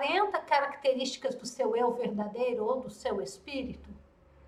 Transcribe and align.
40 0.00 0.38
características 0.40 1.34
do 1.34 1.44
seu 1.44 1.76
eu 1.76 1.92
verdadeiro 1.92 2.64
ou 2.64 2.80
do 2.80 2.88
seu 2.88 3.20
espírito? 3.20 3.90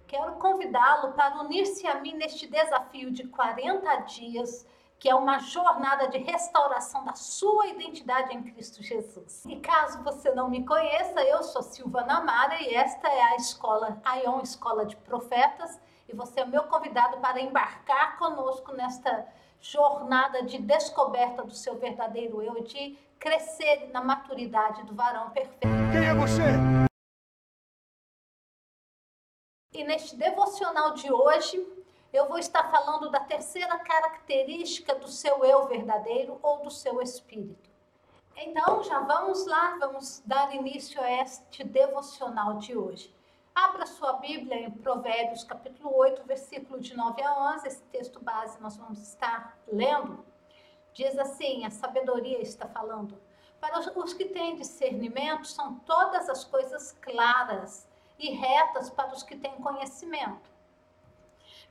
Quero 0.07 0.33
convidá-lo 0.37 1.13
para 1.13 1.43
unir-se 1.43 1.87
a 1.87 2.01
mim 2.01 2.15
neste 2.15 2.47
desafio 2.47 3.11
de 3.11 3.29
40 3.29 3.97
dias, 4.01 4.67
que 4.99 5.11
é 5.11 5.15
uma 5.15 5.39
jornada 5.41 6.09
de 6.09 6.17
restauração 6.17 7.05
da 7.05 7.15
sua 7.15 7.67
identidade 7.67 8.35
em 8.35 8.43
Cristo 8.43 8.83
Jesus. 8.83 9.45
E 9.45 9.57
caso 9.57 10.03
você 10.03 10.31
não 10.35 10.49
me 10.49 10.65
conheça, 10.65 11.23
eu 11.23 11.43
sou 11.43 11.61
Silvana 11.61 12.19
Amara 12.19 12.63
e 12.63 12.75
esta 12.75 13.09
é 13.09 13.23
a 13.23 13.37
escola 13.37 14.01
Aion 14.05 14.41
Escola 14.41 14.87
de 14.87 14.97
Profetas, 14.97 15.79
e 16.09 16.17
você 16.17 16.41
é 16.41 16.47
meu 16.47 16.65
convidado 16.65 17.19
para 17.19 17.41
embarcar 17.41 18.19
conosco 18.19 18.73
nesta 18.73 19.27
jornada 19.61 20.43
de 20.45 20.59
descoberta 20.59 21.43
do 21.43 21.55
seu 21.55 21.77
verdadeiro 21.77 22.43
eu, 22.43 22.63
de 22.65 22.99
crescer 23.23 23.89
na 23.93 24.03
maturidade 24.03 24.83
do 24.83 24.97
varão 24.97 25.31
perfeito. 25.31 25.61
Quem 25.93 26.05
é 26.05 26.13
você? 26.13 26.43
E 29.73 29.85
neste 29.85 30.17
devocional 30.17 30.95
de 30.95 31.11
hoje, 31.11 31.65
eu 32.13 32.27
vou 32.27 32.37
estar 32.37 32.69
falando 32.69 33.11
da 33.11 33.21
terceira 33.21 33.79
característica 33.79 34.97
do 34.97 35.07
seu 35.07 35.45
eu 35.45 35.69
verdadeiro 35.69 36.41
ou 36.43 36.65
do 36.65 36.71
seu 36.71 37.01
espírito. 37.01 37.71
Então, 38.37 38.83
já 38.83 38.99
vamos 38.99 39.47
lá, 39.47 39.77
vamos 39.79 40.21
dar 40.27 40.53
início 40.53 41.01
a 41.01 41.09
este 41.23 41.63
devocional 41.63 42.59
de 42.59 42.77
hoje. 42.77 43.15
Abra 43.55 43.87
sua 43.87 44.15
Bíblia 44.15 44.57
em 44.57 44.71
Provérbios, 44.71 45.45
capítulo 45.45 45.95
8, 45.97 46.25
versículo 46.25 46.81
de 46.81 46.97
9 46.97 47.23
a 47.23 47.55
11. 47.55 47.69
Esse 47.69 47.83
texto 47.85 48.19
base 48.19 48.61
nós 48.61 48.77
vamos 48.77 49.01
estar 49.01 49.57
lendo. 49.71 50.32
Diz 50.93 51.19
assim: 51.19 51.65
a 51.65 51.71
sabedoria 51.71 52.41
está 52.41 52.67
falando. 52.67 53.21
Para 53.61 53.79
os 53.99 54.13
que 54.13 54.25
têm 54.25 54.57
discernimento, 54.57 55.47
são 55.47 55.77
todas 55.81 56.29
as 56.29 56.45
coisas 56.45 56.93
claras 57.01 57.89
e 58.19 58.31
retas 58.31 58.91
para 58.91 59.13
os 59.13 59.23
que 59.23 59.37
têm 59.37 59.55
conhecimento. 59.57 60.51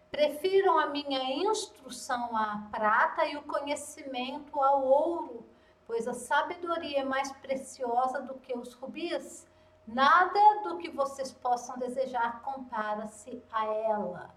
Prefiram 0.09 0.77
a 0.77 0.87
minha 0.87 1.23
instrução 1.45 2.35
à 2.35 2.67
prata 2.71 3.25
e 3.25 3.37
o 3.37 3.43
conhecimento 3.43 4.61
ao 4.61 4.83
ouro, 4.83 5.45
pois 5.85 6.07
a 6.07 6.13
sabedoria 6.13 6.99
é 6.99 7.03
mais 7.03 7.31
preciosa 7.33 8.21
do 8.21 8.35
que 8.35 8.57
os 8.57 8.73
rubis 8.73 9.47
Nada 9.87 10.61
do 10.63 10.77
que 10.77 10.89
vocês 10.89 11.31
possam 11.33 11.77
desejar 11.77 12.41
compara-se 12.43 13.43
a 13.51 13.65
ela. 13.65 14.29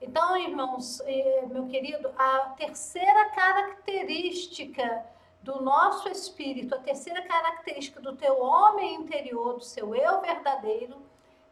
Então, 0.00 0.36
irmãos, 0.36 1.02
meu 1.50 1.66
querido, 1.66 2.12
a 2.16 2.54
terceira 2.56 3.30
característica 3.30 5.04
do 5.42 5.60
nosso 5.60 6.08
espírito, 6.08 6.74
a 6.74 6.78
terceira 6.78 7.22
característica 7.22 8.00
do 8.00 8.16
teu 8.16 8.40
homem 8.40 8.94
interior, 8.94 9.54
do 9.54 9.64
seu 9.64 9.94
eu 9.94 10.20
verdadeiro, 10.20 10.96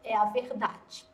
é 0.04 0.16
a 0.16 0.26
verdade. 0.26 1.04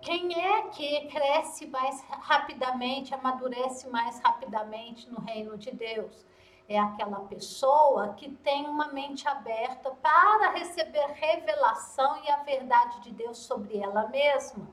Quem 0.00 0.38
é 0.38 0.62
que 0.68 1.06
cresce 1.06 1.66
mais 1.66 2.02
rapidamente, 2.02 3.14
amadurece 3.14 3.88
mais 3.88 4.20
rapidamente 4.20 5.08
no 5.08 5.20
reino 5.20 5.56
de 5.56 5.70
Deus? 5.70 6.24
é 6.68 6.78
aquela 6.78 7.20
pessoa 7.20 8.14
que 8.14 8.30
tem 8.30 8.66
uma 8.66 8.88
mente 8.88 9.28
aberta 9.28 9.90
para 9.90 10.52
receber 10.52 11.06
revelação 11.12 12.22
e 12.24 12.30
a 12.30 12.42
verdade 12.42 13.00
de 13.00 13.10
Deus 13.10 13.38
sobre 13.38 13.78
ela 13.78 14.08
mesma. 14.08 14.66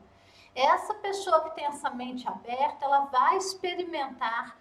Essa 0.53 0.93
pessoa 0.95 1.41
que 1.41 1.55
tem 1.55 1.65
essa 1.65 1.89
mente 1.89 2.27
aberta, 2.27 2.85
ela 2.85 3.05
vai 3.05 3.37
experimentar 3.37 4.57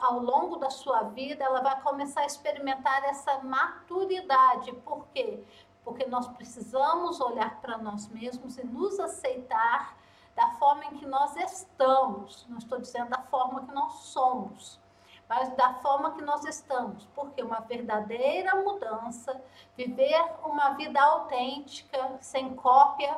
ao 0.00 0.18
longo 0.18 0.56
da 0.56 0.70
sua 0.70 1.02
vida, 1.02 1.44
ela 1.44 1.60
vai 1.60 1.80
começar 1.82 2.22
a 2.22 2.26
experimentar 2.26 3.04
essa 3.04 3.38
maturidade. 3.38 4.72
Por 4.72 5.06
quê? 5.14 5.42
Porque 5.84 6.04
nós 6.06 6.26
precisamos 6.28 7.20
olhar 7.20 7.60
para 7.60 7.78
nós 7.78 8.08
mesmos 8.08 8.58
e 8.58 8.66
nos 8.66 8.98
aceitar 8.98 9.96
da 10.34 10.50
forma 10.52 10.84
em 10.86 10.96
que 10.98 11.06
nós 11.06 11.36
estamos. 11.36 12.44
Não 12.48 12.58
estou 12.58 12.80
dizendo 12.80 13.10
da 13.10 13.22
forma 13.22 13.64
que 13.64 13.72
nós 13.72 13.92
somos 14.00 14.80
mas 15.28 15.50
da 15.56 15.74
forma 15.74 16.12
que 16.12 16.22
nós 16.22 16.42
estamos, 16.44 17.06
porque 17.14 17.42
uma 17.42 17.60
verdadeira 17.60 18.56
mudança, 18.62 19.38
viver 19.76 20.24
uma 20.42 20.70
vida 20.70 21.00
autêntica, 21.00 22.16
sem 22.20 22.54
cópia, 22.56 23.14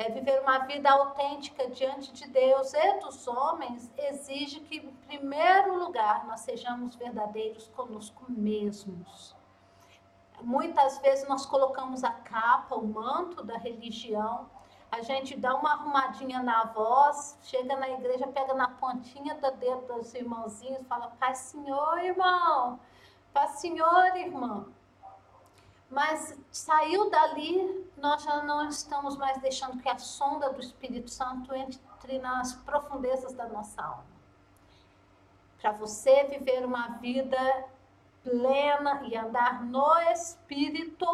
é 0.00 0.08
viver 0.08 0.40
uma 0.40 0.60
vida 0.60 0.90
autêntica 0.90 1.68
diante 1.68 2.10
de 2.10 2.26
Deus 2.26 2.72
e 2.72 2.92
dos 3.00 3.28
homens, 3.28 3.92
exige 3.98 4.60
que, 4.60 4.78
em 4.78 4.90
primeiro 5.06 5.78
lugar, 5.78 6.26
nós 6.26 6.40
sejamos 6.40 6.94
verdadeiros 6.94 7.68
conosco 7.68 8.24
mesmos. 8.26 9.36
Muitas 10.40 10.98
vezes 11.00 11.28
nós 11.28 11.44
colocamos 11.44 12.02
a 12.02 12.12
capa, 12.12 12.76
o 12.76 12.86
manto 12.86 13.44
da 13.44 13.58
religião, 13.58 14.48
a 14.90 15.02
gente 15.02 15.36
dá 15.36 15.54
uma 15.54 15.72
arrumadinha 15.72 16.42
na 16.42 16.64
voz, 16.64 17.38
chega 17.42 17.76
na 17.76 17.90
igreja, 17.90 18.26
pega 18.26 18.54
na 18.54 18.68
pontinha 18.68 19.34
do 19.34 19.50
dedo 19.50 19.82
dos 19.86 20.14
irmãozinhos, 20.14 20.86
fala, 20.88 21.08
Pai 21.20 21.34
Senhor, 21.34 21.98
irmão, 21.98 22.80
Pai 23.34 23.48
Senhor, 23.48 24.16
irmã. 24.16 24.64
Mas 25.90 26.38
saiu 26.50 27.10
dali, 27.10 27.89
nós 28.00 28.22
já 28.22 28.42
não 28.42 28.68
estamos 28.68 29.16
mais 29.16 29.38
deixando 29.38 29.80
que 29.80 29.88
a 29.88 29.98
sonda 29.98 30.50
do 30.50 30.60
Espírito 30.60 31.10
Santo 31.10 31.54
entre 31.54 32.18
nas 32.18 32.54
profundezas 32.54 33.32
da 33.34 33.46
nossa 33.46 33.82
alma. 33.82 34.04
Para 35.60 35.72
você 35.72 36.24
viver 36.24 36.64
uma 36.64 36.88
vida 36.98 37.38
plena 38.22 39.02
e 39.04 39.16
andar 39.16 39.62
no 39.62 39.94
Espírito, 40.12 41.06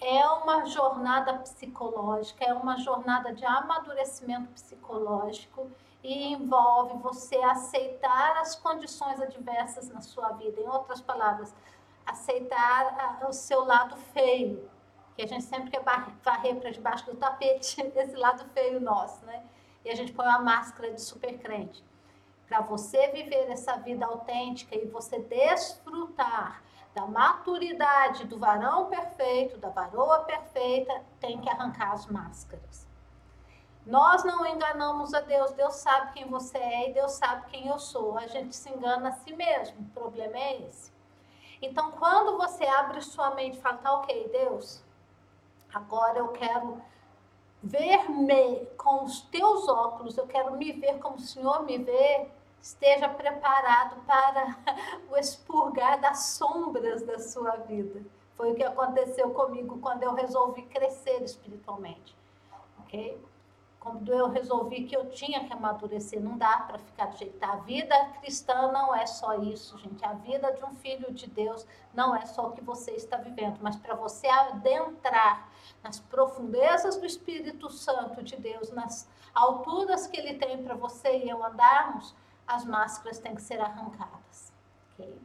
é 0.00 0.26
uma 0.26 0.64
jornada 0.64 1.34
psicológica, 1.40 2.44
é 2.44 2.54
uma 2.54 2.76
jornada 2.78 3.34
de 3.34 3.44
amadurecimento 3.44 4.50
psicológico 4.52 5.70
e 6.02 6.32
envolve 6.32 6.96
você 6.98 7.36
aceitar 7.36 8.38
as 8.38 8.54
condições 8.54 9.20
adversas 9.20 9.88
na 9.90 10.00
sua 10.00 10.30
vida. 10.30 10.60
Em 10.60 10.68
outras 10.68 11.00
palavras, 11.00 11.54
aceitar 12.06 13.20
o 13.28 13.32
seu 13.32 13.64
lado 13.64 13.96
feio, 13.96 14.70
que 15.14 15.22
a 15.22 15.26
gente 15.26 15.44
sempre 15.44 15.70
quer 15.70 15.82
varrer 15.82 16.56
para 16.56 16.70
debaixo 16.70 17.06
do 17.06 17.16
tapete 17.16 17.80
esse 17.96 18.16
lado 18.16 18.44
feio 18.50 18.80
nosso, 18.80 19.24
né? 19.24 19.42
E 19.84 19.90
a 19.90 19.94
gente 19.94 20.12
põe 20.12 20.26
uma 20.26 20.40
máscara 20.40 20.92
de 20.92 21.00
super 21.00 21.38
crente. 21.38 21.84
Para 22.46 22.60
você 22.60 23.08
viver 23.08 23.50
essa 23.50 23.76
vida 23.76 24.04
autêntica 24.04 24.76
e 24.76 24.86
você 24.86 25.20
desfrutar 25.20 26.62
da 26.94 27.06
maturidade 27.06 28.26
do 28.26 28.38
varão 28.38 28.86
perfeito, 28.86 29.56
da 29.58 29.68
varoa 29.68 30.20
perfeita, 30.20 31.04
tem 31.20 31.40
que 31.40 31.48
arrancar 31.48 31.92
as 31.92 32.06
máscaras. 32.06 32.88
Nós 33.86 34.24
não 34.24 34.46
enganamos 34.46 35.14
a 35.14 35.20
Deus, 35.20 35.52
Deus 35.52 35.76
sabe 35.76 36.12
quem 36.12 36.28
você 36.28 36.58
é 36.58 36.90
e 36.90 36.92
Deus 36.92 37.12
sabe 37.12 37.46
quem 37.50 37.68
eu 37.68 37.78
sou. 37.78 38.18
A 38.18 38.26
gente 38.26 38.54
se 38.54 38.68
engana 38.68 39.08
a 39.08 39.12
si 39.12 39.32
mesmo, 39.32 39.80
o 39.80 39.90
problema 39.90 40.36
é 40.36 40.62
esse. 40.62 40.92
Então, 41.62 41.92
quando 41.92 42.36
você 42.36 42.64
abre 42.64 43.00
sua 43.00 43.34
mente 43.34 43.58
e 43.58 43.60
fala, 43.60 43.78
tá 43.78 43.92
ok, 43.94 44.28
Deus, 44.32 44.82
agora 45.72 46.18
eu 46.18 46.28
quero 46.28 46.80
ver-me 47.62 48.66
com 48.76 49.04
os 49.04 49.20
teus 49.22 49.68
óculos, 49.68 50.16
eu 50.16 50.26
quero 50.26 50.56
me 50.56 50.72
ver 50.72 50.98
como 50.98 51.16
o 51.16 51.20
Senhor 51.20 51.62
me 51.64 51.78
vê, 51.78 52.28
esteja 52.60 53.08
preparado 53.08 54.00
para 54.06 54.56
o 55.10 55.16
expurgar 55.16 56.00
das 56.00 56.24
sombras 56.24 57.02
da 57.02 57.18
sua 57.18 57.56
vida. 57.56 58.02
Foi 58.36 58.52
o 58.52 58.54
que 58.54 58.64
aconteceu 58.64 59.30
comigo 59.30 59.78
quando 59.80 60.02
eu 60.02 60.14
resolvi 60.14 60.62
crescer 60.62 61.22
espiritualmente. 61.22 62.16
Ok? 62.80 63.18
Quando 63.80 64.12
eu 64.12 64.28
resolvi 64.28 64.84
que 64.84 64.94
eu 64.94 65.08
tinha 65.08 65.42
que 65.42 65.52
amadurecer, 65.54 66.20
não 66.20 66.36
dá 66.36 66.58
para 66.58 66.78
ficar 66.78 67.06
do 67.06 67.16
jeito. 67.16 67.42
A 67.42 67.56
vida 67.56 67.96
cristã 68.20 68.70
não 68.70 68.94
é 68.94 69.06
só 69.06 69.38
isso, 69.42 69.78
gente. 69.78 70.04
A 70.04 70.12
vida 70.12 70.52
de 70.52 70.62
um 70.62 70.74
filho 70.74 71.10
de 71.10 71.26
Deus 71.26 71.66
não 71.94 72.14
é 72.14 72.26
só 72.26 72.48
o 72.48 72.52
que 72.52 72.62
você 72.62 72.90
está 72.90 73.16
vivendo, 73.16 73.58
mas 73.62 73.76
para 73.76 73.94
você 73.94 74.28
adentrar 74.28 75.48
nas 75.82 75.98
profundezas 75.98 76.98
do 76.98 77.06
Espírito 77.06 77.70
Santo 77.70 78.22
de 78.22 78.36
Deus, 78.36 78.70
nas 78.70 79.08
alturas 79.34 80.06
que 80.06 80.20
ele 80.20 80.34
tem 80.34 80.62
para 80.62 80.74
você 80.74 81.16
e 81.16 81.30
eu 81.30 81.42
andarmos, 81.42 82.14
as 82.46 82.66
máscaras 82.66 83.18
têm 83.18 83.34
que 83.34 83.42
ser 83.42 83.62
arrancadas. 83.62 84.52
Okay? 84.92 85.18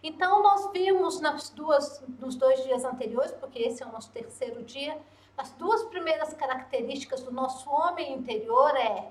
Então, 0.00 0.44
nós 0.44 0.70
vimos 0.70 1.20
nas 1.20 1.50
duas, 1.50 2.00
nos 2.20 2.36
dois 2.36 2.62
dias 2.62 2.84
anteriores, 2.84 3.32
porque 3.32 3.58
esse 3.58 3.82
é 3.82 3.86
o 3.86 3.90
nosso 3.90 4.12
terceiro 4.12 4.62
dia, 4.62 4.96
as 5.36 5.50
duas 5.52 5.84
primeiras 5.84 6.32
características 6.34 7.22
do 7.22 7.30
nosso 7.30 7.70
homem 7.70 8.12
interior 8.14 8.74
é 8.76 9.10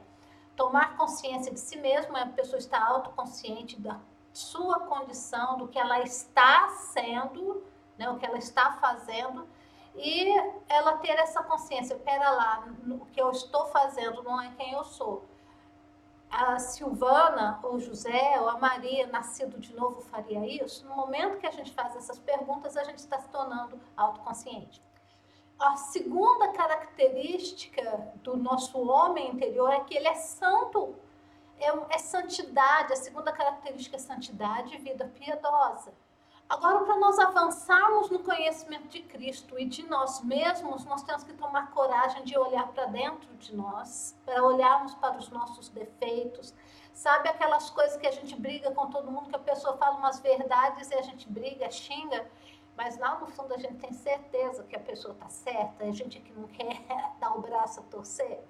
tomar 0.55 0.97
consciência 0.97 1.53
de 1.53 1.59
si 1.59 1.77
mesmo, 1.77 2.15
a 2.17 2.25
pessoa 2.27 2.57
está 2.57 2.83
autoconsciente 2.83 3.79
da 3.79 3.99
sua 4.33 4.79
condição, 4.81 5.57
do 5.57 5.67
que 5.67 5.77
ela 5.77 6.01
está 6.01 6.69
sendo, 6.69 7.63
né, 7.97 8.09
o 8.09 8.17
que 8.17 8.25
ela 8.25 8.37
está 8.37 8.73
fazendo, 8.73 9.47
e 9.95 10.29
ela 10.67 10.97
ter 10.97 11.17
essa 11.19 11.43
consciência, 11.43 11.95
pera 11.97 12.29
lá, 12.31 12.67
o 12.89 13.05
que 13.05 13.21
eu 13.21 13.31
estou 13.31 13.67
fazendo 13.67 14.23
não 14.23 14.41
é 14.41 14.51
quem 14.57 14.73
eu 14.73 14.83
sou 14.83 15.23
a 16.29 16.59
Silvana, 16.59 17.59
ou 17.63 17.79
José, 17.79 18.37
ou 18.41 18.49
a 18.49 18.57
Maria, 18.57 19.07
nascido 19.07 19.57
de 19.57 19.73
novo, 19.73 20.01
faria 20.01 20.45
isso? 20.45 20.85
No 20.85 20.95
momento 20.95 21.37
que 21.37 21.47
a 21.47 21.51
gente 21.51 21.71
faz 21.71 21.95
essas 21.95 22.19
perguntas, 22.19 22.75
a 22.75 22.83
gente 22.83 22.97
está 22.97 23.17
se 23.19 23.29
tornando 23.29 23.79
autoconsciente. 23.95 24.81
A 25.59 25.77
segunda 25.77 26.49
característica 26.49 28.11
do 28.15 28.35
nosso 28.35 28.77
homem 28.89 29.31
interior 29.31 29.71
é 29.71 29.79
que 29.81 29.95
ele 29.95 30.07
é 30.07 30.15
santo, 30.15 30.95
é, 31.57 31.95
é 31.95 31.97
santidade. 31.97 32.91
A 32.91 32.95
segunda 32.97 33.31
característica 33.31 33.95
é 33.95 33.99
santidade 33.99 34.75
e 34.75 34.77
vida 34.77 35.11
piedosa. 35.15 35.93
Agora, 36.47 36.85
para 36.85 36.97
nós 36.97 37.17
avançarmos 37.17 38.11
no 38.11 38.19
conhecimento 38.19 38.87
de 38.87 39.01
Cristo 39.01 39.57
e 39.57 39.65
de 39.65 39.81
nós 39.83 40.21
mesmos, 40.23 40.85
nós 40.85 41.01
temos 41.01 41.23
que 41.23 41.33
tomar 41.33 41.71
coragem 41.71 42.23
de 42.23 42.37
olhar 42.37 42.67
para 42.67 42.85
dentro 42.85 43.33
de 43.37 43.55
nós, 43.55 44.15
para 44.23 44.43
olharmos 44.43 44.93
para 44.95 45.17
os 45.17 45.27
nossos 45.29 45.69
defeitos. 45.69 46.53
Sabe 46.93 47.29
aquelas 47.29 47.71
coisas 47.71 47.97
que 47.97 48.05
a 48.05 48.11
gente 48.11 48.35
briga 48.35 48.69
com 48.71 48.89
todo 48.91 49.09
mundo, 49.09 49.29
que 49.29 49.35
a 49.35 49.39
pessoa 49.39 49.75
fala 49.77 49.97
umas 49.97 50.19
verdades 50.19 50.91
e 50.91 50.95
a 50.95 51.01
gente 51.01 51.27
briga, 51.27 51.69
xinga, 51.71 52.29
mas 52.75 52.97
lá 52.97 53.19
no 53.19 53.27
fundo 53.27 53.53
a 53.53 53.57
gente 53.57 53.75
tem 53.75 53.93
certeza 53.93 54.63
que 54.63 54.75
a 54.75 54.79
pessoa 54.79 55.13
está 55.13 55.29
certa, 55.29 55.83
a 55.83 55.91
gente 55.91 56.19
que 56.19 56.33
não 56.33 56.47
quer 56.47 56.81
dar 57.19 57.35
o 57.37 57.41
braço 57.41 57.79
a 57.79 57.83
torcer. 57.83 58.43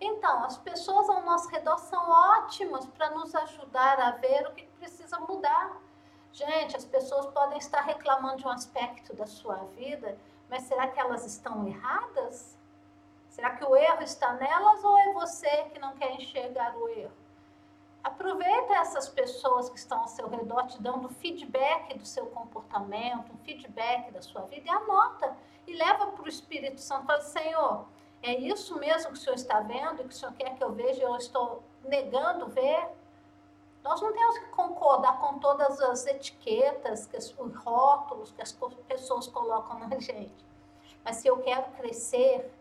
Então, 0.00 0.44
as 0.44 0.58
pessoas 0.58 1.08
ao 1.08 1.22
nosso 1.24 1.48
redor 1.48 1.78
são 1.78 2.10
ótimas 2.10 2.86
para 2.86 3.10
nos 3.10 3.34
ajudar 3.34 4.00
a 4.00 4.10
ver 4.12 4.46
o 4.48 4.54
que 4.54 4.66
precisa 4.78 5.20
mudar 5.20 5.80
Gente, 6.32 6.76
as 6.76 6.84
pessoas 6.84 7.26
podem 7.26 7.58
estar 7.58 7.80
reclamando 7.80 8.36
de 8.36 8.46
um 8.46 8.50
aspecto 8.50 9.14
da 9.14 9.26
sua 9.26 9.56
vida, 9.76 10.16
mas 10.48 10.62
será 10.64 10.86
que 10.86 11.00
elas 11.00 11.26
estão 11.26 11.66
erradas? 11.66 12.56
Será 13.28 13.56
que 13.56 13.64
o 13.64 13.74
erro 13.74 14.02
está 14.02 14.34
nelas 14.34 14.84
ou 14.84 14.96
é 14.98 15.12
você 15.12 15.64
que 15.64 15.78
não 15.78 15.96
quer 15.96 16.12
enxergar 16.14 16.76
o 16.76 16.88
erro? 16.88 17.12
Aproveita 18.02 18.74
essas 18.74 19.08
pessoas 19.08 19.68
que 19.68 19.78
estão 19.78 20.00
ao 20.00 20.08
seu 20.08 20.28
redor 20.28 20.66
te 20.66 20.80
dando 20.80 21.08
feedback 21.08 21.96
do 21.98 22.06
seu 22.06 22.26
comportamento, 22.26 23.32
um 23.32 23.38
feedback 23.38 24.10
da 24.12 24.22
sua 24.22 24.42
vida 24.42 24.66
e 24.66 24.70
anota 24.70 25.36
e 25.66 25.74
leva 25.74 26.06
para 26.06 26.24
o 26.24 26.28
Espírito 26.28 26.80
Santo. 26.80 27.06
Fala, 27.06 27.20
Senhor, 27.20 27.86
é 28.22 28.34
isso 28.34 28.78
mesmo 28.78 29.12
que 29.12 29.18
o 29.18 29.20
Senhor 29.20 29.36
está 29.36 29.60
vendo 29.60 30.00
e 30.00 30.04
que 30.04 30.14
o 30.14 30.16
Senhor 30.16 30.32
quer 30.34 30.54
que 30.54 30.62
eu 30.62 30.72
veja 30.72 31.00
e 31.00 31.02
eu 31.02 31.16
estou 31.16 31.62
negando 31.84 32.46
ver? 32.46 32.88
Nós 33.82 34.00
não 34.00 34.12
temos 34.12 34.38
que 34.38 34.46
concordar 34.46 35.18
com 35.20 35.38
todas 35.38 35.80
as 35.80 36.06
etiquetas, 36.06 37.06
que 37.06 37.16
os 37.16 37.30
rótulos 37.56 38.32
que 38.32 38.42
as 38.42 38.52
pessoas 38.86 39.26
colocam 39.28 39.78
na 39.78 39.88
gente. 39.98 40.46
Mas 41.04 41.16
se 41.16 41.28
eu 41.28 41.38
quero 41.38 41.70
crescer, 41.72 42.52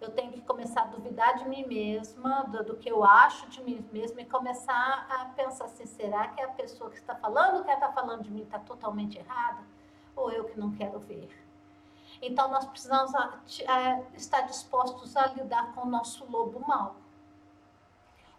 eu 0.00 0.10
tenho 0.10 0.32
que 0.32 0.40
começar 0.40 0.82
a 0.82 0.86
duvidar 0.86 1.36
de 1.38 1.48
mim 1.48 1.66
mesma, 1.66 2.44
do, 2.44 2.64
do 2.64 2.76
que 2.76 2.88
eu 2.90 3.04
acho 3.04 3.48
de 3.48 3.62
mim 3.62 3.86
mesma 3.92 4.20
e 4.20 4.24
começar 4.24 5.06
a 5.10 5.24
pensar 5.36 5.64
assim: 5.66 5.86
será 5.86 6.28
que 6.28 6.42
a 6.42 6.48
pessoa 6.48 6.90
que 6.90 6.96
está 6.96 7.14
falando, 7.14 7.64
que 7.64 7.70
está 7.70 7.90
falando 7.92 8.22
de 8.22 8.30
mim, 8.30 8.42
está 8.42 8.58
totalmente 8.58 9.18
errada? 9.18 9.62
Ou 10.16 10.30
eu 10.30 10.44
que 10.44 10.58
não 10.58 10.72
quero 10.72 10.98
ver? 11.00 11.28
Então, 12.22 12.48
nós 12.48 12.64
precisamos 12.66 13.12
estar 14.14 14.42
dispostos 14.42 15.16
a 15.16 15.26
lidar 15.26 15.74
com 15.74 15.82
o 15.82 15.90
nosso 15.90 16.24
lobo 16.30 16.60
mau. 16.66 16.96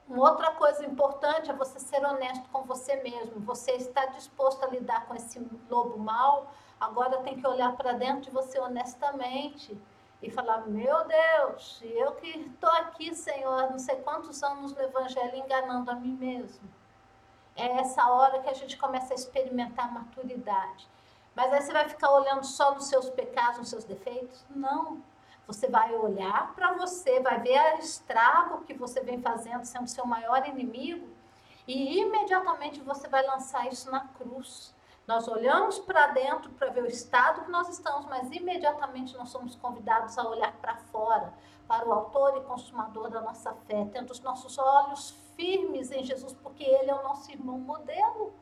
Uma 0.08 0.30
outra 0.30 0.52
coisa 0.52 0.86
importante 0.86 1.50
é 1.50 1.54
você 1.54 1.80
ser 1.80 2.04
honesto 2.06 2.48
com 2.50 2.62
você 2.64 2.96
mesmo. 2.98 3.40
Você 3.42 3.72
está 3.72 4.06
disposto 4.06 4.64
a 4.64 4.68
lidar 4.68 5.08
com 5.08 5.16
esse 5.16 5.40
lobo 5.70 5.98
mal, 5.98 6.52
agora 6.80 7.18
tem 7.24 7.40
que 7.40 7.48
olhar 7.48 7.76
para 7.76 7.94
dentro 7.94 8.22
de 8.22 8.30
você 8.30 8.60
honestamente 8.60 9.78
e 10.26 10.32
falar: 10.32 10.68
Meu 10.68 11.06
Deus, 11.06 11.80
eu 11.84 12.14
que 12.14 12.28
estou 12.28 12.70
aqui, 12.72 13.14
Senhor, 13.14 13.70
não 13.70 13.78
sei 13.78 13.98
quantos 13.98 14.42
anos 14.42 14.74
no 14.74 14.82
Evangelho 14.82 15.36
enganando 15.38 15.92
a 15.92 15.96
mim 15.96 16.14
mesmo. 16.14 16.68
É 17.56 17.80
essa 17.80 18.10
hora 18.10 18.42
que 18.42 18.50
a 18.50 18.54
gente 18.54 18.76
começa 18.78 19.14
a 19.14 19.16
experimentar 19.16 19.94
maturidade. 19.94 20.90
Mas 21.36 21.54
aí 21.54 21.62
você 21.62 21.72
vai 21.72 21.88
ficar 21.88 22.12
olhando 22.12 22.44
só 22.44 22.74
nos 22.74 22.88
seus 22.88 23.10
pecados, 23.10 23.60
nos 23.60 23.70
seus 23.70 23.84
defeitos? 23.84 24.44
Não. 24.50 25.02
Você 25.48 25.68
vai 25.68 25.94
olhar 25.94 26.54
para 26.56 26.74
você, 26.74 27.20
vai 27.20 27.40
ver 27.40 27.76
o 27.76 27.80
estrago 27.80 28.64
que 28.66 28.74
você 28.74 29.02
vem 29.02 29.22
fazendo, 29.22 29.64
sendo 29.64 29.88
seu 29.88 30.06
maior 30.06 30.48
inimigo, 30.48 31.08
e 31.68 32.00
imediatamente 32.00 32.82
você 32.82 33.08
vai 33.08 33.24
lançar 33.26 33.68
isso 33.72 33.92
na 33.92 34.08
cruz. 34.08 34.74
Nós 35.08 35.28
olhamos 35.28 35.78
para 35.78 36.08
dentro 36.08 36.50
para 36.52 36.72
ver 36.72 36.84
o 36.84 36.88
estado 36.88 37.46
que 37.46 37.52
nós 37.52 37.70
estamos, 37.70 38.06
mas 38.08 38.32
imediatamente 38.32 39.16
nós 39.16 39.30
somos 39.30 39.56
convidados 39.56 40.18
a 40.18 40.28
olhar 40.28 40.52
para 40.54 40.76
fora, 40.76 41.32
para 41.68 41.88
o 41.88 41.94
autor 41.94 42.38
e 42.38 42.42
consumador 42.42 43.10
da 43.10 43.22
nossa 43.22 43.54
fé, 43.68 43.88
tendo 43.92 44.12
os 44.12 44.20
nossos 44.22 44.58
olhos 44.58 45.16
firmes 45.36 45.92
em 45.92 46.04
Jesus, 46.04 46.34
porque 46.34 46.64
Ele 46.64 46.90
é 46.90 46.96
o 46.96 47.04
nosso 47.04 47.32
irmão 47.32 47.60
modelo. 47.60 48.34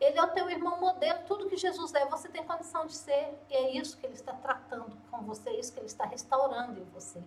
Ele 0.00 0.16
é 0.16 0.22
o 0.22 0.28
teu 0.28 0.48
irmão 0.48 0.78
modelo, 0.78 1.24
tudo 1.26 1.48
que 1.48 1.56
Jesus 1.56 1.92
é, 1.94 2.06
você 2.06 2.28
tem 2.28 2.44
condição 2.44 2.86
de 2.86 2.94
ser. 2.94 3.36
E 3.50 3.54
é 3.54 3.76
isso 3.76 3.96
que 3.96 4.06
ele 4.06 4.14
está 4.14 4.32
tratando 4.32 4.96
com 5.10 5.22
você, 5.22 5.50
é 5.50 5.58
isso 5.58 5.72
que 5.72 5.80
ele 5.80 5.86
está 5.86 6.06
restaurando 6.06 6.78
em 6.78 6.84
você. 6.84 7.20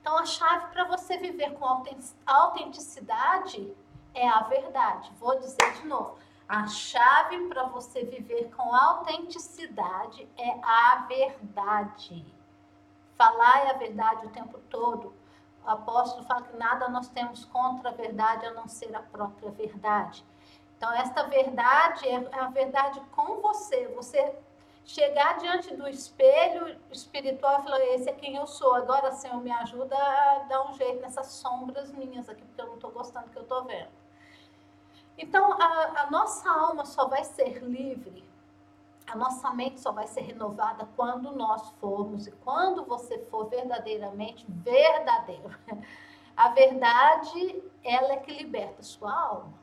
Então, 0.00 0.18
a 0.18 0.26
chave 0.26 0.66
para 0.66 0.84
você 0.84 1.16
viver 1.16 1.54
com 1.54 1.64
autenticidade 2.26 3.74
é 4.12 4.28
a 4.28 4.40
verdade. 4.40 5.10
Vou 5.18 5.38
dizer 5.38 5.72
de 5.80 5.86
novo. 5.86 6.18
A 6.46 6.66
chave 6.66 7.48
para 7.48 7.64
você 7.64 8.04
viver 8.04 8.50
com 8.54 8.74
autenticidade 8.74 10.28
é 10.36 10.60
a 10.62 11.06
verdade. 11.08 12.24
Falar 13.16 13.66
é 13.66 13.70
a 13.70 13.78
verdade 13.78 14.26
o 14.26 14.30
tempo 14.30 14.58
todo. 14.68 15.14
O 15.64 15.70
apóstolo 15.70 16.22
fala 16.24 16.42
que 16.42 16.56
nada 16.56 16.88
nós 16.88 17.08
temos 17.08 17.46
contra 17.46 17.88
a 17.88 17.94
verdade 17.94 18.44
a 18.44 18.52
não 18.52 18.68
ser 18.68 18.94
a 18.94 19.00
própria 19.00 19.50
verdade. 19.50 20.22
Então, 20.76 20.92
esta 20.92 21.22
verdade 21.22 22.06
é 22.06 22.38
a 22.38 22.48
verdade 22.48 23.00
com 23.12 23.40
você. 23.40 23.88
Você 23.96 24.38
chegar 24.84 25.38
diante 25.38 25.74
do 25.74 25.88
espelho 25.88 26.78
espiritual 26.90 27.60
e 27.60 27.62
falar: 27.62 27.80
Esse 27.86 28.10
é 28.10 28.12
quem 28.12 28.36
eu 28.36 28.46
sou. 28.46 28.74
Agora, 28.74 29.12
Senhor, 29.12 29.40
me 29.40 29.50
ajuda 29.50 29.96
a 29.96 30.40
dar 30.40 30.68
um 30.68 30.74
jeito 30.74 31.00
nessas 31.00 31.28
sombras 31.28 31.90
minhas 31.90 32.28
aqui, 32.28 32.44
porque 32.44 32.60
eu 32.60 32.66
não 32.66 32.74
estou 32.74 32.90
gostando 32.90 33.26
do 33.26 33.32
que 33.32 33.38
eu 33.38 33.42
estou 33.44 33.64
vendo. 33.64 34.03
Então, 35.16 35.52
a, 35.52 36.02
a 36.02 36.10
nossa 36.10 36.50
alma 36.50 36.84
só 36.84 37.06
vai 37.06 37.24
ser 37.24 37.62
livre, 37.62 38.24
a 39.06 39.16
nossa 39.16 39.50
mente 39.50 39.80
só 39.80 39.92
vai 39.92 40.06
ser 40.06 40.22
renovada 40.22 40.88
quando 40.96 41.30
nós 41.32 41.70
formos 41.80 42.26
e 42.26 42.32
quando 42.32 42.84
você 42.84 43.18
for 43.26 43.48
verdadeiramente 43.48 44.44
verdadeiro. 44.48 45.54
A 46.36 46.48
verdade, 46.48 47.62
ela 47.84 48.14
é 48.14 48.16
que 48.16 48.32
liberta 48.32 48.80
a 48.80 48.82
sua 48.82 49.12
alma. 49.12 49.54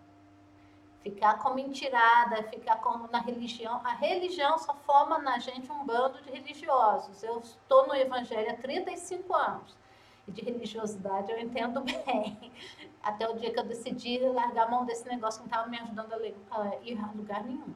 Ficar 1.04 1.38
com 1.40 1.54
mentirada, 1.54 2.44
ficar 2.44 2.78
como 2.78 3.10
na 3.12 3.20
religião. 3.20 3.82
A 3.84 3.94
religião 3.94 4.58
só 4.58 4.74
forma 4.86 5.18
na 5.18 5.38
gente 5.38 5.70
um 5.70 5.84
bando 5.84 6.22
de 6.22 6.32
religiosos. 6.32 7.24
Eu 7.24 7.40
estou 7.40 7.88
no 7.88 7.96
evangelho 7.96 8.52
há 8.52 8.56
35 8.56 9.36
anos. 9.36 9.76
De 10.28 10.42
religiosidade 10.42 11.32
eu 11.32 11.40
entendo 11.40 11.82
bem. 12.06 12.52
Até 13.04 13.28
o 13.28 13.38
dia 13.38 13.52
que 13.52 13.60
eu 13.60 13.64
decidi 13.64 14.20
largar 14.20 14.68
a 14.68 14.70
mão 14.70 14.86
desse 14.86 15.08
negócio 15.08 15.42
que 15.42 15.50
não 15.50 15.58
estava 15.58 15.70
me 15.70 15.80
ajudando 15.80 16.14
a 16.14 16.76
ir 16.84 17.00
a 17.00 17.12
lugar 17.16 17.44
nenhum. 17.44 17.74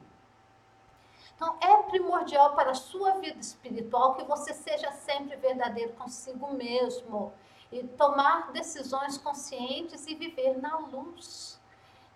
Então, 1.34 1.56
é 1.60 1.82
primordial 1.82 2.54
para 2.54 2.70
a 2.70 2.74
sua 2.74 3.18
vida 3.18 3.40
espiritual 3.40 4.14
que 4.14 4.24
você 4.24 4.54
seja 4.54 4.90
sempre 4.92 5.36
verdadeiro 5.36 5.92
consigo 5.92 6.50
mesmo 6.54 7.32
e 7.70 7.82
tomar 7.82 8.52
decisões 8.52 9.18
conscientes 9.18 10.06
e 10.06 10.14
viver 10.14 10.58
na 10.58 10.78
luz 10.78 11.60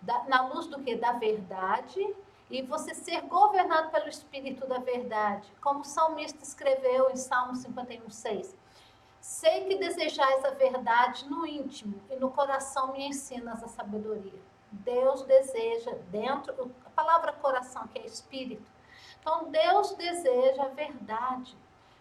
da, 0.01 0.23
na 0.23 0.47
luz 0.47 0.67
do 0.67 0.79
que? 0.79 0.95
Da 0.95 1.13
verdade, 1.13 2.15
e 2.49 2.61
você 2.61 2.93
ser 2.93 3.21
governado 3.21 3.91
pelo 3.91 4.09
Espírito 4.09 4.67
da 4.67 4.79
verdade. 4.79 5.47
Como 5.61 5.81
o 5.81 5.85
salmista 5.85 6.43
escreveu 6.43 7.09
em 7.11 7.15
Salmo 7.15 7.55
51, 7.55 8.09
6. 8.09 8.55
Sei 9.21 9.65
que 9.65 9.75
desejais 9.75 10.43
a 10.43 10.49
verdade 10.49 11.29
no 11.29 11.45
íntimo 11.45 12.01
e 12.09 12.15
no 12.15 12.31
coração 12.31 12.91
me 12.91 13.07
ensinas 13.07 13.63
a 13.63 13.67
sabedoria. 13.67 14.41
Deus 14.71 15.21
deseja 15.23 15.91
dentro, 16.09 16.73
a 16.83 16.89
palavra 16.89 17.31
coração 17.33 17.87
que 17.87 17.99
é 17.99 18.05
espírito. 18.05 18.69
Então 19.19 19.51
Deus 19.51 19.93
deseja 19.93 20.63
a 20.63 20.69
verdade. 20.69 21.55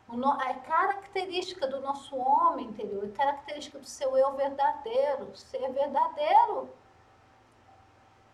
A 0.08 0.54
característica 0.54 1.68
do 1.68 1.80
nosso 1.80 2.16
homem 2.16 2.66
interior, 2.66 3.04
a 3.04 3.16
característica 3.16 3.78
do 3.78 3.86
seu 3.86 4.16
eu 4.16 4.32
verdadeiro, 4.34 5.36
ser 5.36 5.70
verdadeiro 5.70 6.68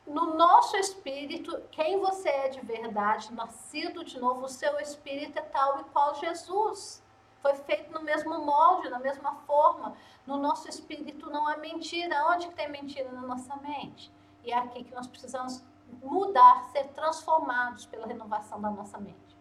no 0.06 0.34
nosso 0.34 0.76
espírito, 0.76 1.60
quem 1.72 1.98
você 1.98 2.28
é 2.28 2.48
de 2.48 2.60
verdade, 2.60 3.34
nascido 3.34 4.04
de 4.04 4.18
novo, 4.20 4.44
o 4.44 4.48
seu 4.48 4.78
espírito 4.78 5.38
é 5.38 5.42
tal 5.42 5.80
e 5.80 5.84
qual 5.84 6.14
Jesus. 6.14 7.02
Foi 7.40 7.54
feito 7.54 7.92
no 7.92 8.02
mesmo 8.02 8.38
molde, 8.38 8.88
na 8.88 8.98
mesma 8.98 9.34
forma. 9.46 9.96
No 10.26 10.36
nosso 10.36 10.68
espírito 10.68 11.30
não 11.30 11.46
há 11.46 11.56
mentira. 11.56 12.26
Onde 12.28 12.48
que 12.48 12.54
tem 12.54 12.70
mentira 12.70 13.10
na 13.12 13.22
nossa 13.22 13.54
mente? 13.56 14.10
E 14.44 14.52
é 14.52 14.58
aqui 14.58 14.84
que 14.84 14.94
nós 14.94 15.06
precisamos 15.06 15.62
mudar, 16.02 16.64
ser 16.70 16.88
transformados 16.88 17.86
pela 17.86 18.06
renovação 18.06 18.60
da 18.60 18.70
nossa 18.70 18.98
mente. 18.98 19.36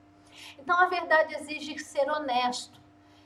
Então 0.59 0.77
a 0.79 0.87
verdade 0.87 1.33
exige 1.35 1.77
ser 1.79 2.09
honesto. 2.09 2.79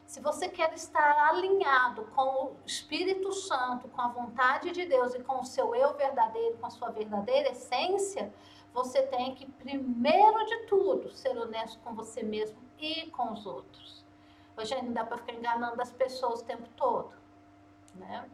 Se 0.06 0.20
você 0.20 0.50
quer 0.50 0.74
estar 0.74 1.30
alinhado 1.30 2.04
com 2.16 2.46
o 2.46 2.56
Espírito 2.66 3.32
Santo, 3.32 3.88
com 3.90 4.02
a 4.02 4.08
vontade 4.08 4.72
de 4.72 4.86
Deus 4.86 5.14
e 5.14 5.20
com 5.20 5.40
o 5.40 5.46
seu 5.46 5.76
eu 5.76 5.94
verdadeiro, 5.94 6.58
com 6.58 6.66
a 6.66 6.72
sua 6.72 6.90
verdadeira 6.90 7.52
essência, 7.52 8.34
você 8.74 9.04
tem 9.04 9.36
que, 9.36 9.46
primeiro 9.46 10.46
de 10.46 10.58
tudo, 10.66 11.12
ser 11.12 11.38
honesto 11.38 11.80
com 11.84 11.94
você 11.94 12.24
mesmo 12.24 12.58
e 12.80 13.08
com 13.12 13.34
os 13.34 13.46
outros. 13.46 14.04
Hoje 14.60 14.76
não 14.82 14.92
dá 14.92 15.06
para 15.06 15.18
ficar 15.18 15.34
enganando 15.34 15.82
as 15.82 15.92
pessoas 15.92 16.42
o 16.42 16.46
tempo 16.46 16.68
todo, 16.76 17.14
né? 17.96 18.30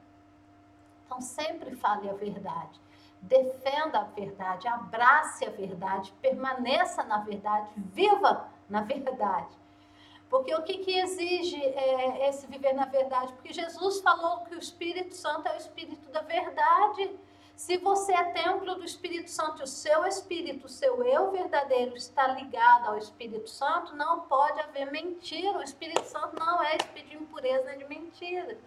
Então 1.06 1.22
sempre 1.22 1.76
fale 1.76 2.10
a 2.10 2.14
verdade. 2.14 2.82
Defenda 3.22 4.00
a 4.00 4.04
verdade, 4.06 4.68
abrace 4.68 5.46
a 5.46 5.52
verdade, 5.52 6.12
permaneça 6.22 7.04
na 7.04 7.20
verdade, 7.20 7.70
viva 7.76 8.50
na 8.68 8.82
verdade. 8.82 9.56
Porque 10.28 10.54
o 10.56 10.64
que, 10.64 10.80
que 10.80 10.98
exige 10.98 11.62
é, 11.64 12.28
esse 12.28 12.48
viver 12.48 12.74
na 12.74 12.86
verdade? 12.86 13.32
Porque 13.34 13.54
Jesus 13.54 14.02
falou 14.02 14.46
que 14.46 14.56
o 14.56 14.60
Espírito 14.60 15.16
Santo 15.16 15.48
é 15.48 15.54
o 15.54 15.58
Espírito 15.58 16.10
da 16.12 16.22
verdade. 16.22 17.20
Se 17.56 17.78
você 17.78 18.14
é 18.14 18.24
templo 18.26 18.76
do 18.76 18.84
Espírito 18.84 19.32
Santo 19.32 19.64
o 19.64 19.68
seu 19.68 20.06
espírito, 20.06 20.66
o 20.66 20.70
seu 20.70 21.04
eu 21.04 21.32
verdadeiro 21.32 21.96
está 21.96 22.28
ligado 22.28 22.88
ao 22.88 22.98
Espírito 22.98 23.50
Santo, 23.50 23.96
não 23.96 24.22
pode 24.22 24.60
haver 24.60 24.92
mentira. 24.92 25.58
O 25.58 25.64
Espírito 25.64 26.04
Santo 26.04 26.38
não 26.38 26.62
é 26.62 26.76
espírito 26.76 27.10
de 27.12 27.16
impureza 27.16 27.64
nem 27.66 27.78
de 27.78 27.86
mentira. 27.86 28.58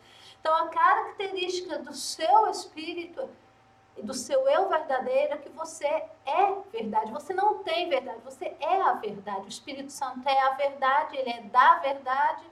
Então, 0.41 0.55
a 0.55 0.69
característica 0.69 1.79
do 1.79 1.93
seu 1.93 2.49
espírito 2.49 3.29
e 3.97 4.03
do 4.03 4.15
seu 4.15 4.49
eu 4.49 4.69
verdadeiro 4.69 5.35
é 5.35 5.39
que 5.39 5.51
você 5.51 5.87
é 5.87 6.55
verdade. 6.73 7.13
Você 7.13 7.35
não 7.35 7.63
tem 7.63 7.91
verdade, 7.91 8.21
você 8.25 8.57
é 8.59 8.81
a 8.81 8.95
verdade. 8.95 9.43
O 9.43 9.49
Espírito 9.49 9.93
Santo 9.93 10.27
é 10.27 10.41
a 10.41 10.51
verdade, 10.51 11.17
ele 11.17 11.31
é 11.31 11.43
da 11.43 11.75
verdade 11.81 12.45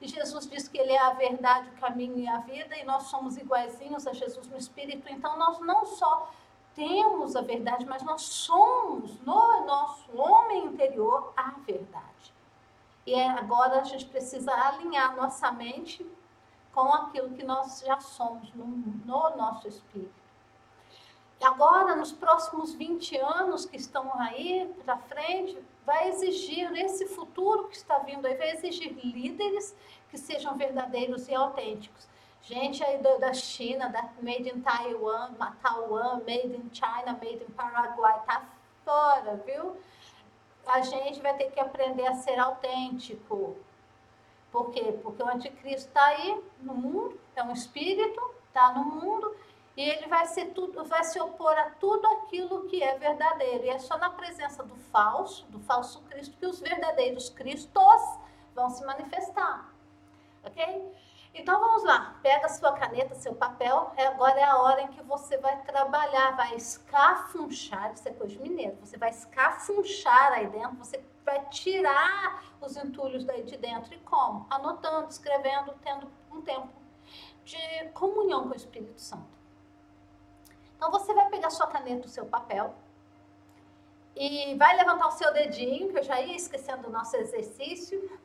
e 0.00 0.08
Jesus 0.08 0.48
diz 0.48 0.68
que 0.68 0.78
ele 0.78 0.92
é 0.92 1.00
a 1.00 1.14
verdade, 1.14 1.68
o 1.70 1.80
caminho 1.80 2.18
e 2.18 2.28
a 2.28 2.38
vida, 2.38 2.76
e 2.76 2.84
nós 2.84 3.04
somos 3.04 3.36
iguaizinhos 3.36 4.06
a 4.06 4.12
Jesus 4.12 4.46
no 4.48 4.56
Espírito. 4.56 5.08
Então, 5.10 5.38
nós 5.38 5.58
não 5.60 5.86
só 5.86 6.30
temos 6.74 7.36
a 7.36 7.40
verdade, 7.40 7.86
mas 7.86 8.02
nós 8.02 8.22
somos, 8.22 9.18
no 9.20 9.64
nosso 9.64 10.16
homem 10.16 10.66
interior, 10.66 11.32
a 11.36 11.50
verdade. 11.64 12.34
E 13.06 13.14
é, 13.14 13.28
agora 13.28 13.80
a 13.80 13.84
gente 13.84 14.06
precisa 14.06 14.52
alinhar 14.52 15.16
nossa 15.16 15.50
mente 15.52 16.04
com 16.72 16.92
aquilo 16.92 17.30
que 17.30 17.44
nós 17.44 17.80
já 17.80 18.00
somos 18.00 18.52
no, 18.54 18.66
no 18.66 19.36
nosso 19.36 19.68
espírito. 19.68 20.23
Agora, 21.44 21.94
nos 21.94 22.10
próximos 22.10 22.72
20 22.74 23.18
anos 23.18 23.66
que 23.66 23.76
estão 23.76 24.10
aí 24.18 24.66
para 24.82 24.96
frente, 24.96 25.58
vai 25.84 26.08
exigir, 26.08 26.70
nesse 26.70 27.06
futuro 27.06 27.68
que 27.68 27.76
está 27.76 27.98
vindo 27.98 28.24
aí, 28.26 28.34
vai 28.34 28.52
exigir 28.52 28.92
líderes 28.92 29.76
que 30.08 30.16
sejam 30.16 30.56
verdadeiros 30.56 31.28
e 31.28 31.34
autênticos. 31.34 32.08
Gente 32.40 32.82
aí 32.82 32.98
da 32.98 33.34
China, 33.34 33.90
da 33.90 34.02
Made 34.22 34.48
in 34.48 34.62
Taiwan, 34.62 35.34
Taiwan, 35.62 36.20
Made 36.26 36.56
in 36.56 36.70
China, 36.72 37.12
Made 37.12 37.44
in 37.46 37.52
Paraguai, 37.54 38.22
tá 38.26 38.42
fora, 38.82 39.36
viu? 39.44 39.76
A 40.66 40.80
gente 40.80 41.20
vai 41.20 41.36
ter 41.36 41.50
que 41.50 41.60
aprender 41.60 42.06
a 42.06 42.14
ser 42.14 42.38
autêntico. 42.38 43.56
Por 44.50 44.70
quê? 44.70 44.98
Porque 45.02 45.22
o 45.22 45.28
anticristo 45.28 45.88
está 45.88 46.06
aí 46.06 46.42
no 46.60 46.74
mundo, 46.74 47.20
é 47.36 47.42
um 47.42 47.52
espírito, 47.52 48.34
está 48.48 48.72
no 48.72 48.84
mundo, 48.84 49.34
e 49.76 49.82
ele 49.82 50.06
vai, 50.06 50.26
ser 50.26 50.52
tudo, 50.52 50.84
vai 50.84 51.02
se 51.02 51.20
opor 51.20 51.56
a 51.58 51.70
tudo 51.70 52.06
aquilo 52.06 52.66
que 52.66 52.82
é 52.82 52.96
verdadeiro. 52.96 53.64
E 53.64 53.70
é 53.70 53.78
só 53.78 53.98
na 53.98 54.10
presença 54.10 54.62
do 54.62 54.76
falso, 54.76 55.44
do 55.46 55.58
falso 55.60 56.00
Cristo, 56.02 56.36
que 56.36 56.46
os 56.46 56.60
verdadeiros 56.60 57.28
Cristos 57.28 58.18
vão 58.54 58.70
se 58.70 58.84
manifestar. 58.84 59.72
Ok? 60.44 60.94
Então 61.34 61.58
vamos 61.58 61.82
lá, 61.82 62.16
pega 62.22 62.48
sua 62.48 62.72
caneta, 62.72 63.16
seu 63.16 63.34
papel. 63.34 63.92
É, 63.96 64.06
agora 64.06 64.38
é 64.38 64.44
a 64.44 64.56
hora 64.58 64.82
em 64.82 64.88
que 64.88 65.02
você 65.02 65.36
vai 65.38 65.60
trabalhar, 65.62 66.36
vai 66.36 66.54
escafunchar, 66.54 67.92
isso 67.92 68.08
é 68.08 68.12
coisa 68.12 68.34
de 68.34 68.40
mineiro, 68.40 68.76
você 68.76 68.96
vai 68.96 69.10
escafunchar 69.10 70.32
aí 70.34 70.46
dentro, 70.46 70.76
você 70.76 71.04
vai 71.24 71.44
tirar 71.48 72.44
os 72.60 72.76
entulhos 72.76 73.24
daí 73.24 73.42
de 73.42 73.56
dentro. 73.56 73.92
E 73.92 73.98
como? 73.98 74.46
Anotando, 74.48 75.08
escrevendo, 75.08 75.74
tendo 75.82 76.08
um 76.30 76.40
tempo 76.40 76.68
de 77.44 77.88
comunhão 77.92 78.44
com 78.44 78.50
o 78.50 78.56
Espírito 78.56 79.00
Santo. 79.00 79.33
Então 80.76 80.90
você 80.90 81.12
vai 81.14 81.28
pegar 81.30 81.50
sua 81.50 81.66
caneta, 81.66 82.06
o 82.06 82.10
seu 82.10 82.26
papel 82.26 82.74
e 84.16 84.54
vai 84.54 84.76
levantar 84.76 85.08
o 85.08 85.12
seu 85.12 85.32
dedinho, 85.32 85.90
que 85.90 85.98
eu 85.98 86.02
já 86.02 86.20
ia 86.20 86.36
esquecendo 86.36 86.84
do 86.84 86.90
nosso 86.90 87.16
exercício. 87.16 88.18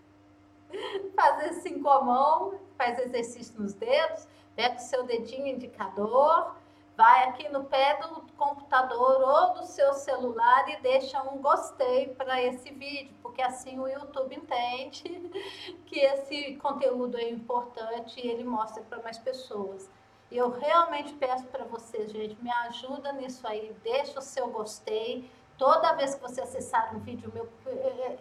Fazer 1.15 1.50
assim 1.50 1.82
com 1.82 1.89
a 1.89 2.01
mão, 2.01 2.60
faz 2.77 3.00
exercício 3.00 3.60
nos 3.60 3.74
dedos, 3.74 4.27
pega 4.56 4.75
o 4.75 4.79
seu 4.79 5.03
dedinho 5.03 5.48
indicador, 5.48 6.56
vai 6.96 7.29
aqui 7.29 7.50
no 7.50 7.63
pé 7.63 7.98
do 7.98 8.22
computador 8.38 9.22
ou 9.22 9.53
do 9.56 9.65
seu 9.65 9.94
celular 9.94 10.70
e 10.70 10.79
deixa 10.82 11.24
um 11.24 11.41
gostei 11.41 12.10
para 12.10 12.41
esse 12.44 12.70
vídeo, 12.72 13.13
porque 13.24 13.41
assim 13.41 13.79
o 13.79 13.88
YouTube 13.88 14.36
entende 14.36 15.03
que 15.88 16.00
esse 16.00 16.56
conteúdo 16.58 17.18
é 17.18 17.29
importante 17.29 18.20
e 18.20 18.29
ele 18.29 18.44
mostra 18.44 18.84
para 18.84 19.01
mais 19.01 19.18
pessoas. 19.18 19.89
Eu 20.31 20.51
realmente 20.51 21.13
peço 21.13 21.45
para 21.48 21.65
vocês, 21.65 22.12
gente, 22.12 22.41
me 22.41 22.51
ajuda 22.51 23.12
nisso 23.13 23.48
aí, 23.48 23.75
deixa 23.83 24.19
o 24.19 24.21
seu 24.21 24.48
gostei. 24.50 25.29
Toda 25.57 25.93
vez 25.93 26.15
que 26.15 26.21
você 26.21 26.41
acessar 26.41 26.95
um 26.95 27.00
vídeo 27.00 27.31
meu, 27.33 27.50
que 27.63 27.69
é, 27.69 28.19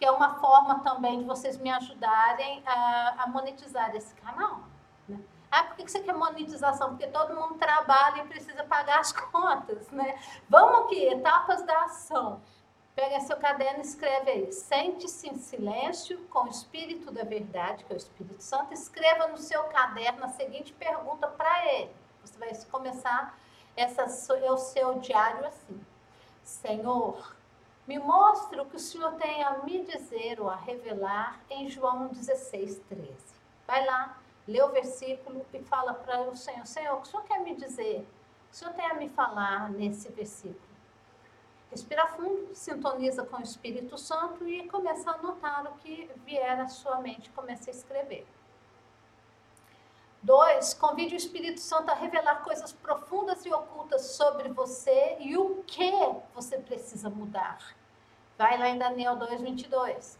é, 0.00 0.04
é 0.06 0.10
uma 0.10 0.40
forma 0.40 0.80
também 0.80 1.18
de 1.18 1.24
vocês 1.24 1.58
me 1.58 1.70
ajudarem 1.70 2.62
a, 2.66 3.24
a 3.24 3.26
monetizar 3.26 3.94
esse 3.94 4.14
canal. 4.14 4.62
Né? 5.06 5.20
Ah, 5.50 5.64
por 5.64 5.76
que 5.76 5.88
você 5.88 6.00
quer 6.00 6.14
monetização? 6.14 6.90
Porque 6.90 7.06
todo 7.08 7.34
mundo 7.34 7.54
trabalha 7.58 8.22
e 8.22 8.26
precisa 8.26 8.64
pagar 8.64 9.00
as 9.00 9.12
contas, 9.12 9.90
né? 9.90 10.18
Vamos 10.48 10.86
aqui, 10.86 11.04
etapas 11.04 11.62
da 11.66 11.84
ação. 11.84 12.40
Pega 12.94 13.20
seu 13.20 13.36
caderno 13.36 13.78
e 13.78 13.86
escreve 13.86 14.30
aí. 14.30 14.52
Sente-se 14.52 15.28
em 15.28 15.36
silêncio 15.36 16.18
com 16.28 16.44
o 16.44 16.48
Espírito 16.48 17.10
da 17.10 17.24
Verdade, 17.24 17.84
que 17.84 17.92
é 17.92 17.94
o 17.94 17.96
Espírito 17.96 18.42
Santo. 18.42 18.74
Escreva 18.74 19.28
no 19.28 19.38
seu 19.38 19.64
caderno 19.64 20.24
a 20.24 20.28
seguinte 20.28 20.72
pergunta 20.72 21.26
para 21.28 21.72
ele. 21.72 21.90
Você 22.24 22.38
vai 22.38 22.54
começar 22.70 23.38
essa, 23.76 24.02
é 24.34 24.50
o 24.50 24.58
seu 24.58 24.98
diário 24.98 25.46
assim. 25.46 25.80
Senhor, 26.42 27.34
me 27.86 27.98
mostre 27.98 28.60
o 28.60 28.66
que 28.66 28.76
o 28.76 28.80
Senhor 28.80 29.12
tem 29.14 29.42
a 29.42 29.58
me 29.58 29.84
dizer 29.84 30.40
ou 30.40 30.48
a 30.48 30.56
revelar 30.56 31.40
em 31.48 31.68
João 31.68 32.08
16, 32.08 32.78
13. 32.88 33.14
Vai 33.66 33.86
lá, 33.86 34.18
lê 34.46 34.62
o 34.62 34.68
versículo 34.68 35.46
e 35.52 35.60
fala 35.60 35.94
para 35.94 36.22
o 36.22 36.36
Senhor, 36.36 36.66
Senhor, 36.66 36.96
o 36.96 37.00
que 37.00 37.08
o 37.08 37.10
Senhor 37.10 37.24
quer 37.24 37.40
me 37.40 37.54
dizer? 37.54 38.06
O 38.52 38.54
Senhor 38.54 38.74
tem 38.74 38.84
a 38.84 38.94
me 38.94 39.08
falar 39.08 39.70
nesse 39.70 40.08
versículo? 40.10 40.69
Respira 41.70 42.06
fundo, 42.08 42.52
sintoniza 42.52 43.24
com 43.24 43.36
o 43.36 43.42
Espírito 43.42 43.96
Santo 43.96 44.46
e 44.46 44.68
começa 44.68 45.10
a 45.10 45.14
anotar 45.14 45.66
o 45.66 45.78
que 45.78 46.10
vier 46.26 46.58
à 46.60 46.68
sua 46.68 47.00
mente, 47.00 47.30
começa 47.30 47.70
a 47.70 47.72
escrever. 47.72 48.26
Dois, 50.22 50.74
convide 50.74 51.14
o 51.14 51.16
Espírito 51.16 51.60
Santo 51.60 51.90
a 51.90 51.94
revelar 51.94 52.42
coisas 52.42 52.72
profundas 52.72 53.46
e 53.46 53.52
ocultas 53.52 54.02
sobre 54.02 54.48
você 54.50 55.16
e 55.20 55.36
o 55.36 55.62
que 55.64 55.92
você 56.34 56.58
precisa 56.58 57.08
mudar. 57.08 57.74
Vai 58.36 58.58
lá 58.58 58.68
em 58.68 58.76
Daniel 58.76 59.16
2, 59.16 59.40
22. 59.40 60.18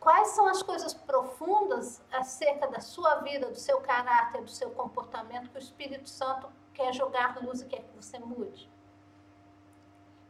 Quais 0.00 0.28
são 0.28 0.46
as 0.46 0.62
coisas 0.62 0.94
profundas 0.94 2.00
acerca 2.10 2.66
da 2.66 2.80
sua 2.80 3.16
vida, 3.16 3.50
do 3.50 3.58
seu 3.58 3.80
caráter, 3.80 4.42
do 4.42 4.50
seu 4.50 4.70
comportamento 4.70 5.50
que 5.50 5.58
o 5.58 5.60
Espírito 5.60 6.08
Santo 6.08 6.48
quer 6.72 6.92
jogar 6.94 7.40
luz 7.44 7.60
e 7.60 7.66
quer 7.66 7.82
que 7.82 7.94
você 7.94 8.18
mude? 8.18 8.68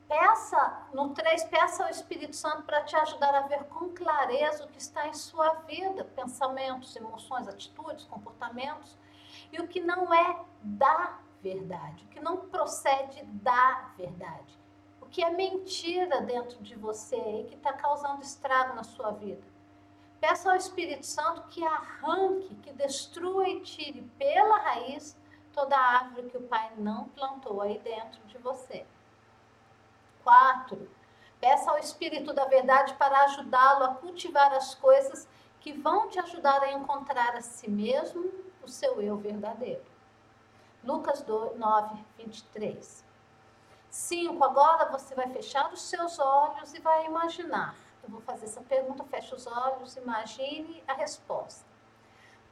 Peça, 0.09 0.89
no 0.95 1.11
3, 1.11 1.45
peça 1.45 1.85
ao 1.85 1.91
Espírito 1.91 2.35
Santo 2.35 2.63
para 2.63 2.83
te 2.83 2.97
ajudar 2.97 3.35
a 3.35 3.43
ver 3.43 3.65
com 3.65 3.91
clareza 3.91 4.65
o 4.65 4.69
que 4.69 4.79
está 4.79 5.07
em 5.07 5.13
sua 5.13 5.53
vida, 5.67 6.03
pensamentos, 6.03 6.97
emoções, 6.97 7.47
atitudes, 7.47 8.07
comportamentos, 8.07 8.97
e 9.53 9.61
o 9.61 9.69
que 9.69 9.81
não 9.81 10.13
é 10.15 10.41
da 10.63 11.19
verdade, 11.43 12.05
o 12.05 12.09
que 12.09 12.21
não 12.21 12.39
procede 12.39 13.23
da 13.25 13.91
verdade, 13.99 14.59
o 14.99 15.05
que 15.05 15.23
é 15.23 15.29
mentira 15.29 16.23
dentro 16.23 16.59
de 16.63 16.75
você 16.75 17.41
e 17.41 17.45
que 17.45 17.57
está 17.57 17.75
causando 17.75 18.23
estrago 18.23 18.75
na 18.75 18.85
sua 18.85 19.11
vida. 19.11 19.43
Peça 20.19 20.51
ao 20.51 20.57
Espírito 20.57 21.05
Santo 21.05 21.43
que 21.49 21.63
arranque, 21.63 22.55
que 22.57 22.73
destrua 22.73 23.47
e 23.47 23.61
tire 23.61 24.01
pela 24.19 24.59
raiz 24.59 25.15
toda 25.53 25.77
a 25.77 25.99
árvore 25.99 26.31
que 26.31 26.39
o 26.39 26.49
Pai 26.49 26.73
não 26.79 27.09
plantou 27.11 27.61
aí 27.61 27.79
dentro 27.81 28.21
de 28.27 28.39
você. 28.39 28.87
4. 30.23 30.89
Peça 31.41 31.71
ao 31.71 31.79
Espírito 31.79 32.33
da 32.33 32.45
Verdade 32.45 32.95
para 32.95 33.25
ajudá-lo 33.25 33.85
a 33.85 33.95
cultivar 33.95 34.53
as 34.53 34.75
coisas 34.75 35.29
que 35.61 35.73
vão 35.73 36.09
te 36.09 36.19
ajudar 36.19 36.63
a 36.63 36.73
encontrar 36.73 37.37
a 37.37 37.41
si 37.41 37.71
mesmo 37.71 38.31
o 38.63 38.69
seu 38.69 39.01
eu 39.01 39.17
verdadeiro. 39.17 39.85
Lucas 40.83 41.25
9, 41.27 42.05
23. 42.17 43.05
5. 43.91 44.45
Agora 44.45 44.91
você 44.91 45.15
vai 45.15 45.29
fechar 45.31 45.73
os 45.73 45.83
seus 45.83 46.19
olhos 46.19 46.75
e 46.75 46.81
vai 46.81 47.07
imaginar. 47.07 47.75
Eu 48.03 48.11
vou 48.11 48.21
fazer 48.21 48.47
essa 48.47 48.61
pergunta, 48.61 49.05
feche 49.05 49.35
os 49.35 49.47
olhos, 49.47 49.97
imagine 49.97 50.83
a 50.87 50.95
resposta. 50.95 51.67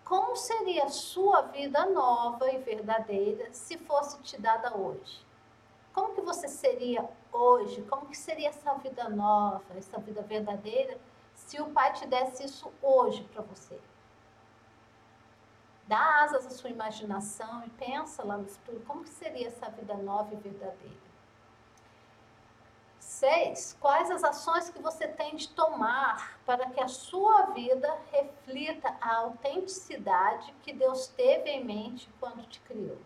Como 0.04 0.36
seria 0.36 0.84
a 0.84 0.88
sua 0.88 1.42
vida 1.42 1.84
nova 1.86 2.50
e 2.52 2.58
verdadeira 2.58 3.52
se 3.52 3.76
fosse 3.76 4.22
te 4.22 4.40
dada 4.40 4.76
hoje? 4.76 5.25
Como 5.96 6.14
que 6.14 6.20
você 6.20 6.46
seria 6.46 7.08
hoje? 7.32 7.80
Como 7.84 8.04
que 8.04 8.18
seria 8.18 8.50
essa 8.50 8.74
vida 8.74 9.08
nova, 9.08 9.64
essa 9.78 9.98
vida 9.98 10.20
verdadeira, 10.20 11.00
se 11.34 11.58
o 11.58 11.70
Pai 11.70 11.90
te 11.94 12.06
desse 12.06 12.44
isso 12.44 12.70
hoje 12.82 13.24
para 13.32 13.40
você? 13.40 13.80
Dá 15.88 16.22
asas 16.22 16.44
à 16.44 16.50
sua 16.50 16.68
imaginação 16.68 17.64
e 17.64 17.70
pensa 17.70 18.22
lá 18.22 18.36
no 18.36 18.46
futuro, 18.46 18.84
como 18.86 19.04
que 19.04 19.08
seria 19.08 19.46
essa 19.46 19.70
vida 19.70 19.94
nova 19.94 20.34
e 20.34 20.36
verdadeira? 20.36 21.06
Seis, 23.00 23.74
quais 23.80 24.10
as 24.10 24.22
ações 24.22 24.68
que 24.68 24.82
você 24.82 25.08
tem 25.08 25.34
de 25.34 25.48
tomar 25.48 26.38
para 26.44 26.68
que 26.68 26.80
a 26.80 26.88
sua 26.88 27.46
vida 27.54 27.98
reflita 28.12 28.94
a 29.00 29.16
autenticidade 29.16 30.54
que 30.62 30.74
Deus 30.74 31.08
teve 31.08 31.48
em 31.48 31.64
mente 31.64 32.10
quando 32.20 32.46
te 32.46 32.60
criou? 32.60 32.98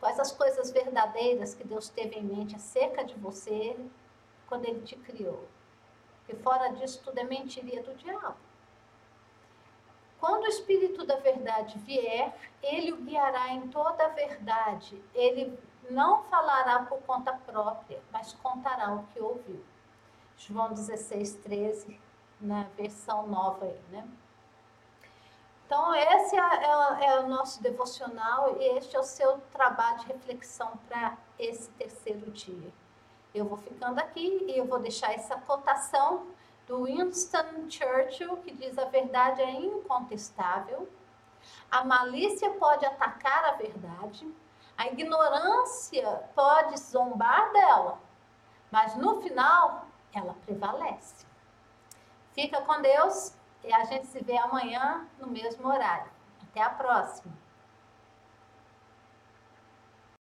Quais 0.00 0.18
as 0.20 0.30
coisas 0.30 0.70
verdadeiras 0.70 1.54
que 1.54 1.64
Deus 1.64 1.88
teve 1.88 2.16
em 2.16 2.22
mente 2.22 2.54
acerca 2.54 3.04
de 3.04 3.14
você 3.14 3.76
quando 4.46 4.64
Ele 4.64 4.82
te 4.82 4.96
criou? 4.96 5.48
Porque 6.18 6.42
fora 6.42 6.68
disso 6.68 7.00
tudo 7.04 7.18
é 7.18 7.24
mentiria 7.24 7.82
do 7.82 7.94
diabo. 7.94 8.36
Quando 10.20 10.44
o 10.44 10.48
Espírito 10.48 11.06
da 11.06 11.16
Verdade 11.16 11.78
vier, 11.78 12.36
ele 12.62 12.92
o 12.92 12.96
guiará 12.96 13.50
em 13.50 13.68
toda 13.68 14.04
a 14.04 14.08
verdade. 14.08 15.00
Ele 15.14 15.58
não 15.88 16.24
falará 16.24 16.82
por 16.84 17.00
conta 17.02 17.32
própria, 17.32 18.02
mas 18.12 18.34
contará 18.34 18.92
o 18.94 19.04
que 19.06 19.20
ouviu. 19.20 19.64
João 20.36 20.72
16, 20.72 21.34
13, 21.36 22.00
na 22.40 22.64
versão 22.76 23.26
nova 23.26 23.64
aí, 23.64 23.80
né? 23.90 24.08
Então, 25.68 25.94
esse 25.94 26.34
é, 26.34 26.40
é, 26.40 27.04
é, 27.04 27.20
o 27.20 27.28
nosso 27.28 27.62
devocional 27.62 28.56
e 28.58 28.78
este 28.78 28.96
é 28.96 28.98
o 28.98 29.02
seu 29.02 29.36
trabalho 29.52 29.98
de 29.98 30.06
reflexão 30.06 30.72
para 30.88 31.14
esse 31.38 31.68
terceiro 31.72 32.30
dia. 32.30 32.72
Eu 33.34 33.44
vou 33.44 33.58
ficando 33.58 33.98
aqui 33.98 34.46
e 34.48 34.56
eu 34.56 34.64
vou 34.64 34.78
deixar 34.78 35.12
essa 35.12 35.36
cotação 35.36 36.26
do 36.66 36.84
Winston 36.84 37.68
Churchill, 37.68 38.38
que 38.38 38.50
diz 38.50 38.78
a 38.78 38.86
verdade 38.86 39.42
é 39.42 39.50
incontestável, 39.50 40.88
a 41.70 41.84
malícia 41.84 42.48
pode 42.52 42.86
atacar 42.86 43.44
a 43.44 43.52
verdade, 43.52 44.26
a 44.74 44.86
ignorância 44.86 46.30
pode 46.34 46.80
zombar 46.80 47.52
dela, 47.52 47.98
mas 48.70 48.96
no 48.96 49.20
final 49.20 49.84
ela 50.14 50.34
prevalece. 50.46 51.26
Fica 52.32 52.62
com 52.62 52.80
Deus 52.80 53.34
e 53.68 53.72
a 53.72 53.84
gente 53.84 54.06
se 54.06 54.24
vê 54.24 54.38
amanhã 54.38 55.06
no 55.20 55.26
mesmo 55.26 55.68
horário. 55.68 56.10
Até 56.42 56.62
a 56.62 56.70
próxima! 56.70 57.32